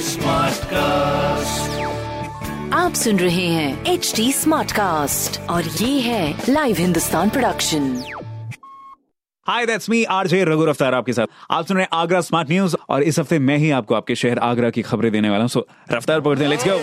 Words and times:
Smart 0.00 0.64
cast 0.64 1.70
आप 2.74 2.92
सुन 2.94 3.18
रहे 3.18 3.46
हैं 3.46 3.84
एच 3.84 4.12
डी 4.16 4.32
स्मार्ट 4.32 4.72
कास्ट 4.72 5.40
और 5.40 5.62
ये 5.62 6.00
है 6.00 6.42
live 6.48 6.76
Hindustan 6.76 7.30
production 7.30 8.02
hi 9.46 9.66
that's 9.66 9.90
me 9.90 10.04
RJ 10.04 10.44
Raghu 10.44 10.64
Raftaar 10.64 10.94
आपके 10.94 11.12
साथ। 11.12 11.26
आप 11.50 11.66
सुन 11.66 11.76
रहे 11.76 11.84
हैं 11.84 11.90
आगरा 11.92 12.20
स्मार्ट 12.20 12.50
न्यूज़ 12.50 12.76
और 12.88 13.02
इस 13.02 13.18
हफ़्ते 13.18 13.38
मैं 13.38 13.58
ही 13.58 13.70
आपको 13.70 13.94
आपके 13.94 14.14
शहर 14.14 14.38
आगरा 14.38 14.70
की 14.70 14.82
खबरें 14.82 15.12
देने 15.12 15.30
वाला 15.30 15.42
हूँ। 15.42 15.48
सो 15.48 15.66
रफ्तार 15.92 16.20
पकड़ते 16.20 16.42
हैं 16.42 16.50
लेट्स 16.50 16.64
गो 16.68 16.78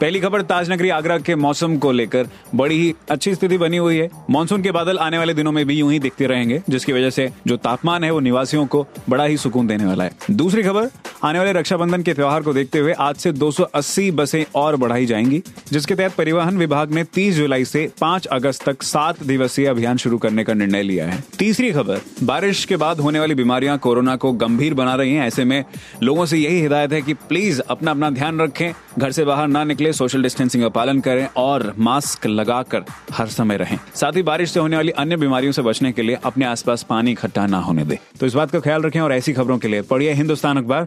पहली 0.00 0.20
खबर, 0.20 0.42
ताजनगरी 0.42 0.88
आगरा 0.88 1.18
के 1.18 1.34
मौसम 1.34 1.76
को 1.78 1.90
लेकर 1.92 2.28
बड़ी 2.54 2.76
ही 2.76 2.94
अच्छी 3.10 3.34
स्थिति 3.34 3.58
बनी 3.58 3.76
हुई 3.76 3.96
है। 3.96 4.08
मानसून 4.30 4.62
के 4.62 4.70
बादल 4.70 4.98
आने 4.98 5.18
वाले 5.18 5.34
दिनों 5.34 5.52
में 5.52 5.64
भी 5.66 5.74
यूँ 5.74 5.92
ही 5.92 5.98
दिखते 5.98 6.26
रहेंगे, 6.26 6.62
जिसकी 6.68 6.92
वजह 6.92 7.10
से 7.10 7.30
जो 7.46 7.56
तापमान 7.56 8.04
है 8.04 8.10
वो 8.10 8.20
निवासियों 8.20 8.66
को 8.66 8.86
बड़ा 9.08 9.24
ही 9.24 9.36
सुकून 9.36 9.66
देने 9.66 9.84
वाला 9.84 10.04
है। 10.04 10.10
दूसरी 10.30 10.62
खबर 10.62 10.88
आने 11.24 11.38
वाले 11.38 11.52
रक्षाबंधन 11.52 12.02
के 12.02 12.14
त्यौहार 12.14 12.42
को 12.42 12.52
देखते 12.52 12.78
हुए 12.78 12.92
आज 12.92 13.16
से 13.16 13.32
280 13.32 14.10
बसें 14.10 14.44
और 14.54 14.76
बढ़ाई 14.76 15.06
जाएँगी, 15.06 15.42
जिसके 15.72 15.94
तहत 15.94 16.14
परिवहन 16.14 16.58
विभाग 16.58 16.90
ने 16.90 17.04
30 17.04 17.34
जुलाई 17.34 17.64
से 17.64 17.92
5 18.00 18.26
अगस्त 18.26 18.68
तक 18.68 18.82
सात 18.82 19.22
दिवसीय 19.22 19.66
अभियान 19.66 19.96
शुरू 19.96 20.18
करने 20.18 20.44
का 20.44 20.54
निर्णय 20.54 20.82
लिया 20.82 21.06
है। 21.06 21.24
तीसरी 21.38 21.72
खबर, 21.72 22.00
बारिश 22.22 22.64
के 22.64 22.76
बाद 22.76 23.00
होने 23.00 23.20
वाली 23.20 23.34
बीमारियाँ 23.34 23.78
कोरोना 23.78 24.16
को 24.16 24.32
गंभीर 24.32 24.74
बना 24.74 24.94
रही 24.94 25.14
है, 25.14 25.26
ऐसे 25.26 25.44
में 25.44 25.64
लोगों 26.02 26.26
से 26.26 26.38
यही 26.38 26.60
हिदायत 26.60 26.92
है 26.92 27.02
की 27.02 27.14
प्लीज़ 27.14 27.60
अपना 27.60 27.90
अपना 27.90 28.10
ध्यान 28.10 28.40
रखें, 28.40 28.72
घर 28.98 29.10
से 29.10 29.24
बाहर 29.24 29.48
ना 29.48 29.64
निकले, 29.64 29.92
सोशल 29.92 30.22
डिस्टेंसिंग 30.22 30.62
का 30.62 30.68
पालन 30.68 31.00
करें 31.00 31.28
और 31.36 31.74
मास्क 31.78 32.26
लगाकर 32.26 32.84
हर 33.12 33.26
समय 33.26 33.56
रहें। 33.56 33.78
साथ 33.94 34.12
ही 34.12 34.22
बारिश 34.22 34.50
से 34.50 34.60
होने 34.60 34.76
वाली 34.76 34.90
अन्य 34.90 35.16
बीमारियों 35.16 35.52
से 35.52 35.62
बचने 35.62 35.92
के 35.92 36.02
लिए 36.02 36.18
अपने 36.24 36.44
आसपास 36.44 36.82
पानी 36.82 37.12
इकट्ठा 37.12 37.46
ना 37.46 37.58
होने 37.58 37.84
दें। 37.84 37.96
तो 38.20 38.26
इस 38.26 38.34
बात 38.34 38.50
का 38.50 38.60
ख्याल 38.60 38.82
रखें 38.82 39.00
और 39.00 39.12
ऐसी 39.12 39.32
खबरों 39.32 39.58
के 39.58 39.68
लिए 39.68 39.82
पढ़िए 39.82 40.12
हिंदुस्तान 40.12 40.56
अखबार 40.56 40.86